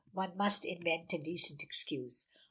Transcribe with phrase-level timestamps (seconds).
[0.13, 2.25] One must invent a decent excuse."